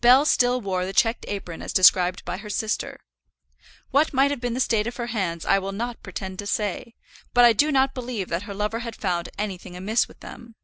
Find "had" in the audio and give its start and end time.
8.86-8.94